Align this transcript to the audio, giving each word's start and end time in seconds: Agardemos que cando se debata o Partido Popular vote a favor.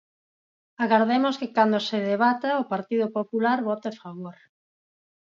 Agardemos 0.83 1.35
que 1.39 1.47
cando 1.57 1.77
se 1.87 1.97
debata 2.11 2.59
o 2.61 2.67
Partido 2.73 3.05
Popular 3.17 3.57
vote 3.69 3.87
a 3.91 3.97
favor. 4.03 4.37